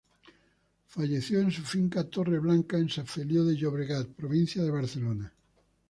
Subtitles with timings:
[0.87, 5.31] Falleció en su finca Torre Blanca, en San Feliú de Llobregat, provincia de Barcelona.